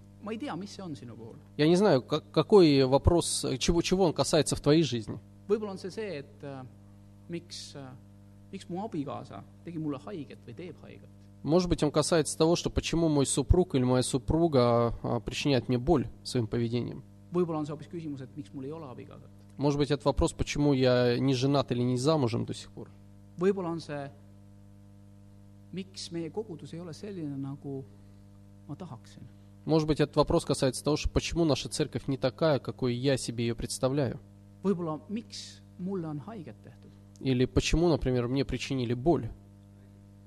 [1.57, 5.19] Я не знаю, как- какой вопрос, чего, чего он касается в твоей жизни.
[5.49, 6.65] võib-olla on see see, et äh,
[7.29, 7.81] miks äh,,
[8.53, 11.09] miks mu abikaasa tegi mulle haiget või teeb haiget.
[11.43, 15.77] Может быть, он касается того, что почему мой супруг или моя супруга а, причиняет мне
[15.79, 17.03] боль своим поведением.
[19.57, 22.89] Может быть, это вопрос, почему я не женат или не замужем до сих пор.
[23.39, 24.11] see,
[25.73, 27.85] miks meie kogudus ei ole selline, nagu
[28.69, 29.23] ma tahaksin.
[29.65, 33.47] Может быть, этот вопрос касается того, что почему наша церковь не такая, какой я себе
[33.47, 34.21] ее представляю.
[34.63, 36.91] võib-olla miks mulle on haiget tehtud.
[37.21, 39.31] Или почему, например, мне причинили боль.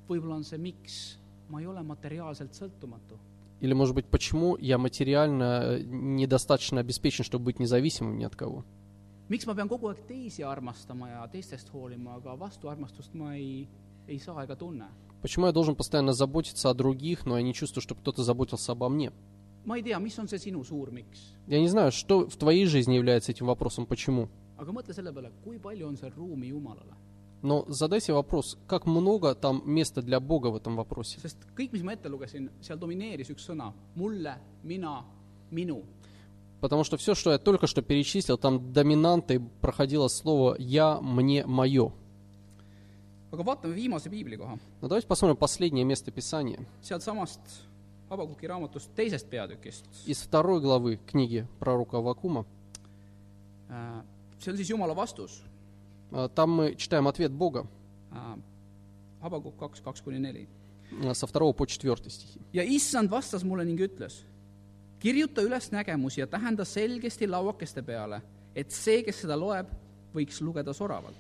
[0.08, 1.17] võib-olla on see, miks
[1.49, 3.19] ma ei ole materiaalselt sõltumatu.
[3.62, 8.63] Или, может быть, почему я материально э, недостаточно обеспечен, чтобы быть независимым ни от кого.
[9.29, 13.67] miks ma pean kogu aeg teisi armastama ja teistest hoolima, aga vastuarmastust ma ei,
[14.08, 14.86] ei saa ega tunne.
[15.25, 18.89] Почему я должен постоянно заботиться о других, но я не чувствую, что кто-то заботился обо
[18.89, 19.11] мне.
[21.47, 24.29] Я не знаю, что в твоей жизни является этим вопросом, почему.
[27.41, 31.17] Но задай себе вопрос, как много там места для Бога в этом вопросе.
[36.61, 41.93] Потому что все, что я только что перечислил, там доминантой проходило слово «я», «мне», «мое».
[43.34, 46.58] aga vaatame viimase piiblikoha , Но давайте посмотрим последнее место Писания.
[46.82, 47.40] sealtsamast
[48.10, 49.84] Habakuki raamatust teisest peatükist .
[50.06, 52.44] Из второй главы книги пророка Авакума.
[54.38, 55.42] see on siis Jumala vastus .
[56.12, 57.66] А, Там мы читаем ответ Бога
[59.22, 60.48] Habakuk kaks , kaks kuni neli .
[61.04, 62.40] а, со второго по четвертый стихи.
[62.52, 64.24] ja issand vastas mulle ning ütles ,
[64.98, 68.22] kirjuta üles nägemusi ja tähenda selgesti lauakeste peale ,
[68.56, 69.66] et see , kes seda loeb ,
[70.14, 71.14] võiks lugeda soravalt .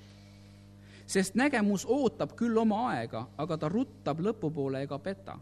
[1.06, 5.38] sest nägemus ootab küll oma aega , aga ta ruttab lõpupoole ega peta .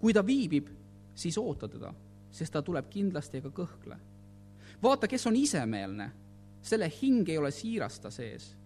[0.00, 0.68] kui ta viibib ,
[1.14, 1.92] siis oota teda ,
[2.30, 3.96] sest ta tuleb kindlasti ega kõhkle .
[4.82, 6.10] vaata , kes on isemeelne ,
[6.62, 8.56] selle hing ei ole siirasta sees ,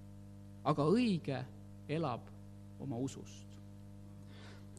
[0.64, 1.44] aga õige
[1.88, 2.20] elab
[2.80, 3.44] oma usust .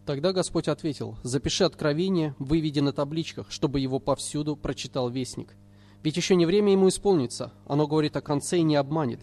[0.06, 5.56] Тогда Господь ответил, запиши откровение, выведи на табличках, чтобы его повсюду прочитал вестник.
[6.04, 9.20] Ведь еще не время ему исполнится, оно говорит о конце и не обманет.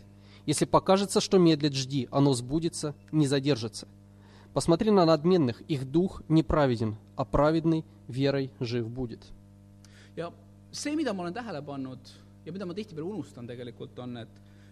[0.47, 3.85] Если покажется, что медлит, жди, оно сбудется, не задержится.
[4.53, 9.19] Посмотри на надменных, их дух неправеден, а праведный верой жив будет.
[10.15, 10.31] ja
[10.71, 11.99] see, mida ma olen tähele pannud
[12.45, 14.29] ja mida ma tihtipeale unustan tegelikult, on, et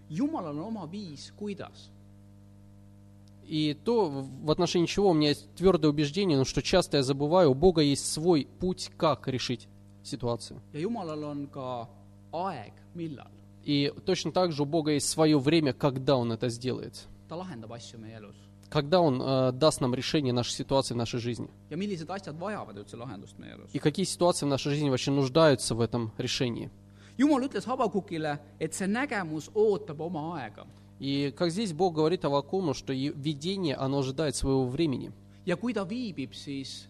[0.10, 1.92] Jumalal on oma viis, kuidas.
[3.48, 7.52] И то, в отношении чего у меня есть твердое убеждение, но что часто я забываю,
[7.52, 9.68] у Бога есть свой путь, как решить
[10.04, 10.62] ситуацию.
[10.74, 11.90] ja Jumalal on ka
[12.32, 13.30] aeg, millal
[13.66, 17.08] И точно так же у Бога есть свое время, когда Он это сделает.
[18.70, 21.50] Когда Он э, даст нам решение нашей ситуации в нашей жизни.
[23.74, 26.70] И какие ситуации в нашей жизни вообще нуждаются в этом решении.
[27.18, 30.68] Jumal ütles Habakukile, et see nägemus ootab oma aega
[31.00, 35.14] И как здесь Бог говорит Авакуму, что видение, оно ожидает своего времени.
[35.46, 36.88] ja kui ta viibib, siis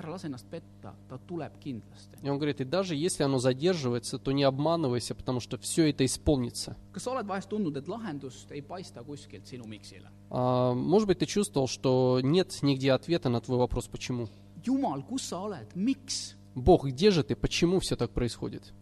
[0.00, 2.18] ära lase ennast petta, ta tuleb kindlasti.
[2.22, 6.04] И Он говорит, и даже если оно задерживается, то не обманывайся, потому что все это
[6.04, 6.76] исполнится.
[6.92, 10.08] kas sa oled vahest tundnud, et lahendust ei paista kuskilt sinu miksile?
[10.30, 14.28] А, может быть, ты чувствовал, что нет нигде ответа на твой вопрос, почему.
[14.64, 16.34] Jumal, kus sa oled, miks?
[16.54, 17.36] Бог, где же ты?
[17.36, 18.72] Почему все так происходит?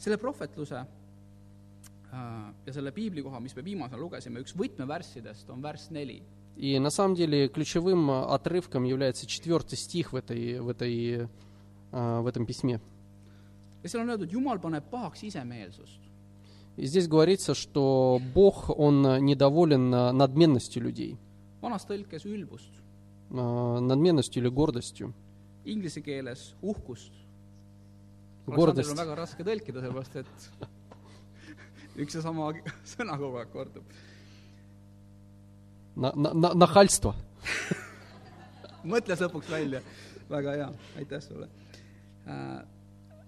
[0.00, 2.16] selle prohvetluse äh,
[2.66, 6.20] ja selle piiblikoha, mis me viimasena lugesime, üks võtmevärssidest on värss neli.
[6.60, 11.26] И на самом деле ключевым а, отрывком является четвертый стих в, этой, в, этой,
[11.90, 12.80] а, в этом письме.
[13.82, 16.00] ja seal on öeldud, Jumal paneb pahaks isemeelsust.
[16.76, 21.16] И здесь говорится, что Бог, Он недоволен а, надменностью людей,
[21.62, 22.72] vanas tõlkes ülbust,
[23.30, 25.14] надменностью или гордостью.
[25.64, 27.12] inglise keeles uhkust.
[28.46, 28.90] Гордость.
[28.90, 30.50] on väga raske tõlkida, sellepärast et
[32.04, 32.52] üks ja sama
[32.84, 33.84] sõna kogu aeg kordub.
[35.96, 37.14] На- на- на- нахальство.
[38.84, 39.80] mõtles lõpuks välja,
[40.30, 41.48] väga hea, aitäh sulle.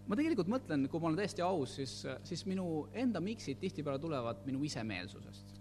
[0.06, 4.44] ma tegelikult mõtlen, kui ma olen täiesti aus, siis, siis minu enda miksid tihtipeale tulevad
[4.46, 5.58] minu isemeelsusest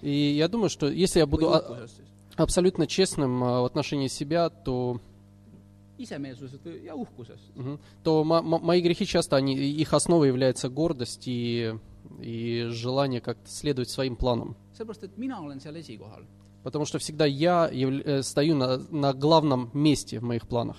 [0.00, 1.86] И я думаю, что если я буду а-
[2.36, 5.00] абсолютно честным а, в отношении себя, то,
[8.04, 11.74] то мо- мо- мои грехи часто, они, их основой является гордость и,
[12.20, 14.56] и желание как-то следовать своим планам.
[16.62, 20.76] Потому что всегда я явля- э, стою на, на главном месте в моих планах.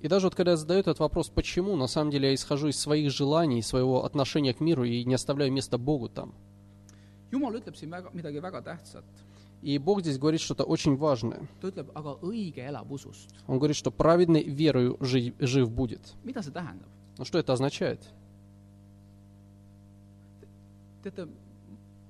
[0.00, 2.78] И даже вот когда я задаю этот вопрос, почему, на самом деле я исхожу из
[2.78, 6.34] своих желаний, своего отношения к миру и не оставляю места Богу там.
[7.30, 9.04] Jumal ütleb siin väga, midagi väga tähtsat.
[9.62, 11.46] И Бог здесь говорит что-то очень важное.
[13.46, 16.14] Он говорит, что праведный верою жи- жив будет.
[17.18, 18.00] Ну что это означает?
[21.02, 21.26] teate,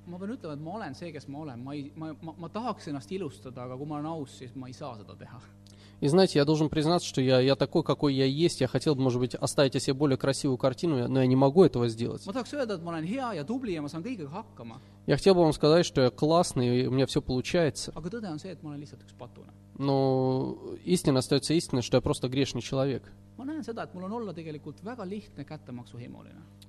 [0.06, 2.48] ma pean ütlema, et ma olen see, kes ma olen, ma ei, ma, ma, ma
[2.50, 5.38] tahaks ennast ilustada, aga kui ma olen aus, siis ma ei saa seda teha.
[6.00, 8.62] И знаете, я должен признаться, что я, я такой, какой я есть.
[8.62, 11.62] Я хотел бы, может быть, оставить о себе более красивую картину, но я не могу
[11.62, 12.22] этого сделать.
[15.06, 17.92] Я хотел бы вам сказать, что я классный, и у меня все получается.
[19.78, 23.02] Но истина остается истиной, что я просто грешный человек.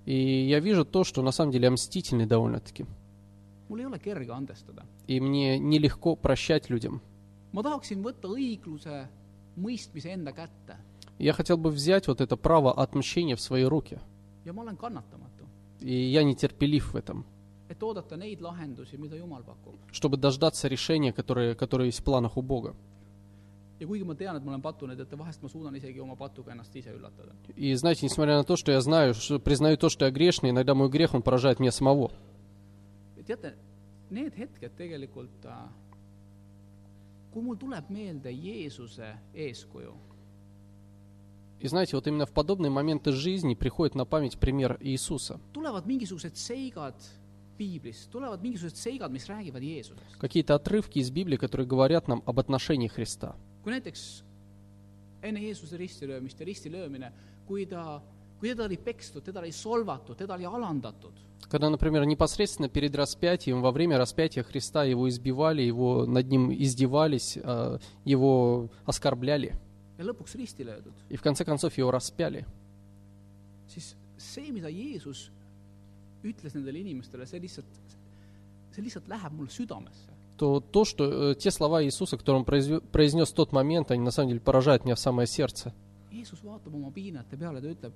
[0.06, 2.86] И я вижу то, что на самом деле я мстительный довольно-таки.
[5.08, 7.02] И мне нелегко прощать людям.
[7.52, 9.08] ma tahaksin võtta õigluse
[9.58, 10.76] mõistmise enda kätte
[11.20, 14.00] Я хотел бы взять вот это право отмщения в свои руки.
[14.46, 15.46] ja ma olen kannatamatu,
[15.80, 17.26] И я нетерпелив в этом.
[17.70, 19.76] et oodata neid lahendusi, mida Jumal pakub.
[19.92, 22.76] Чтобы дождаться решения, которые, которые есть в планах у Бога.
[23.80, 26.52] ja kuigi ma tean, et ma olen patune, teate, vahest ma suudan isegi oma patuga
[26.52, 27.34] ennast ise üllatada.
[27.56, 30.76] И знаете, несмотря на то, что я знаю, что признаю то, что я грешный, иногда
[30.76, 32.12] мой грех, он поражает меня самого.
[33.28, 33.54] teate,
[34.12, 35.30] need hetked tegelikult,
[37.32, 39.94] kui mul tuleb meelde Jeesuse eeskuju,
[41.62, 45.40] И знаете, вот именно в подобные моменты жизни приходит на память пример Иисуса.
[50.20, 53.36] Какие-то отрывки из Библии, которые говорят нам об отношении Христа.
[53.62, 54.24] kui näiteks
[55.22, 57.12] enne Jeesuse ristilöömist ja ristilöömine,
[57.46, 58.02] kui ta,
[58.42, 61.14] kui teda oli pekstud, teda oli solvatud, teda oli alandatud,
[61.50, 67.38] Когда, например, непосредственно перед распятием, во время распятия Христа его избивали, его над ним издевались,
[67.44, 69.56] а, его оскорбляли,
[71.10, 72.46] и в конце концов его распяли.
[73.68, 75.32] siis see, mida Jeesus
[76.24, 77.66] ütles nendele inimestele, see lihtsalt,
[78.76, 80.10] see lihtsalt läheb mulle südamesse.
[80.38, 84.12] то то, что э, те слова Иисуса, которые он произнес в тот момент, они на
[84.12, 85.74] самом деле поражают меня в самое сердце.
[86.12, 87.94] Jeesus vaatab oma piinete peale, ta ütleb,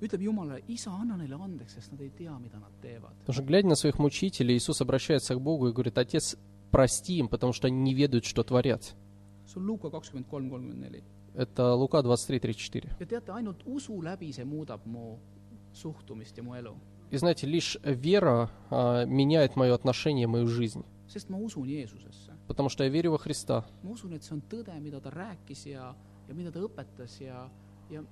[0.00, 3.12] ütleb Jumalale, isa, anna neile andeks, sest nad ei tea, mida nad teevad.
[3.20, 6.36] Потому что, глядя на своих мучителей, Иисус обращается к Богу и говорит, Отец,
[6.70, 8.94] прости им, потому что они не ведают, что творят.
[9.46, 11.02] see on Luuka kakskümmend kolm, kolmkümmend neli.
[11.34, 12.88] Это Лука 23:34.
[13.00, 15.18] ja teate, ainult usu läbi see muudab mu
[15.72, 16.74] suhtumist ja mu elu.
[17.10, 20.84] И знаете, лишь вера а, меняет мое отношение, мою жизнь.
[21.06, 22.32] sest ma usun Jeesusesse.
[22.46, 23.64] Потому что я верю во Христа.
[23.82, 25.94] ma usun, et see on tõde, mida ta rääkis ja,
[26.28, 27.48] ja mida ta õpetas ja,
[27.90, 28.02] ja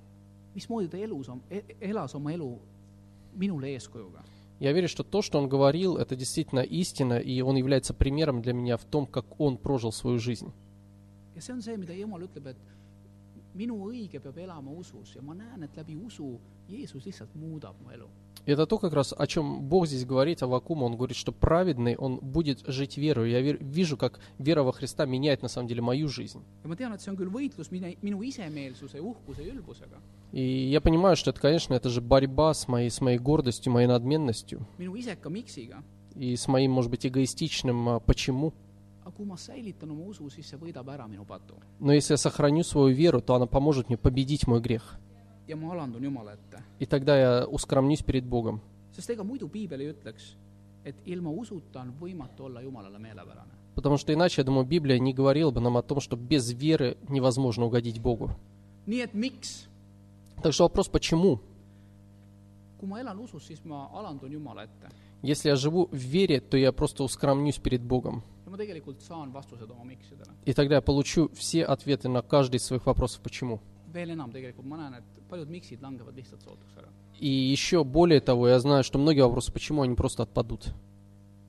[0.57, 1.29] mismoodi ta elus,
[1.79, 2.49] elas oma elu
[3.37, 4.23] minule eeskujuga.
[4.59, 8.53] Я верю, что то, что Он говорил, это действительно истина, и Он является примером для
[8.53, 10.51] меня в том, как Он прожил свою жизнь.
[11.35, 12.57] ja see on see, mida Jumal ütleb, et
[13.53, 17.91] minu õige peab elama usus ja ma näen, et läbi usu Jeesus lihtsalt muudab mu
[17.91, 18.07] elu.
[18.47, 22.17] Это то, как раз о чем Бог здесь говорит, Авакума, Он говорит, что праведный, он
[22.17, 23.29] будет жить верою.
[23.29, 26.41] Я вер- вижу, как вера во Христа меняет на самом деле мою жизнь.
[30.31, 33.87] И я понимаю, что это, конечно, это же борьба с моей, с моей гордостью, моей
[33.87, 34.65] надменностью
[36.15, 38.53] и с моим, может быть, эгоистичным а, «почему».
[41.25, 41.55] patu.
[41.79, 44.99] Но если я сохраню свою веру, то она поможет мне победить мой грех.
[46.79, 48.61] И тогда я ускромнюсь перед Богом.
[53.75, 56.97] Потому что иначе, я думаю, Библия не говорила бы нам о том, что без веры
[57.09, 58.31] невозможно угодить Богу.
[60.41, 61.39] Так что вопрос «почему?».
[65.21, 68.23] Если я живу в вере, то я просто ускромнюсь перед Богом.
[70.45, 73.59] И тогда я получу все ответы на каждый из своих вопросов «почему?».
[73.93, 76.89] Veel enam tegelikult ma näen, et paljud miksid langevad lihtsalt sootuks ära.
[77.19, 80.73] И еще более того, я знаю, что многие вопросы «почему?», они просто отпадут.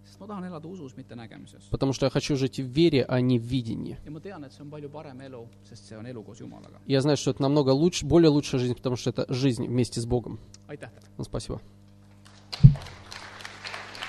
[0.04, 1.62] sest ma tahan elada usus, mitte nägemises.
[1.70, 3.98] Потому что я хочу жить в вере, а не в видении.
[4.04, 6.80] ja ma tean, et see on palju parem elu, sest see on elu koos Jumalaga.
[6.86, 10.06] Я знаю, что это намного лучше, более лучшая жизнь, потому что это жизнь вместе с
[10.06, 10.38] Богом.
[10.68, 11.04] aitäh teile!
[11.18, 11.60] Ну, спасибо.